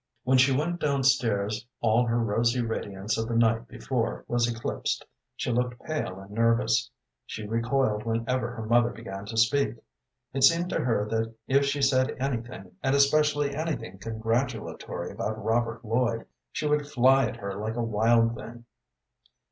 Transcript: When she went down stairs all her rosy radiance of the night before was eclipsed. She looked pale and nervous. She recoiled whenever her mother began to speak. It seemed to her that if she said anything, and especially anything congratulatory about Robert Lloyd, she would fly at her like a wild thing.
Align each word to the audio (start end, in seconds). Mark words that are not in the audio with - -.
When 0.23 0.39
she 0.39 0.51
went 0.51 0.79
down 0.79 1.03
stairs 1.03 1.67
all 1.79 2.07
her 2.07 2.17
rosy 2.17 2.59
radiance 2.59 3.19
of 3.19 3.27
the 3.27 3.35
night 3.35 3.67
before 3.67 4.25
was 4.27 4.47
eclipsed. 4.51 5.05
She 5.35 5.51
looked 5.51 5.79
pale 5.83 6.19
and 6.19 6.31
nervous. 6.31 6.89
She 7.27 7.45
recoiled 7.45 8.03
whenever 8.03 8.49
her 8.49 8.65
mother 8.65 8.89
began 8.89 9.25
to 9.27 9.37
speak. 9.37 9.75
It 10.33 10.43
seemed 10.43 10.69
to 10.71 10.79
her 10.79 11.05
that 11.09 11.35
if 11.47 11.65
she 11.65 11.83
said 11.83 12.15
anything, 12.19 12.71
and 12.81 12.95
especially 12.95 13.53
anything 13.53 13.99
congratulatory 13.99 15.11
about 15.11 15.45
Robert 15.45 15.85
Lloyd, 15.85 16.25
she 16.51 16.65
would 16.65 16.87
fly 16.87 17.27
at 17.27 17.35
her 17.37 17.53
like 17.53 17.75
a 17.75 17.83
wild 17.83 18.33
thing. 18.33 18.65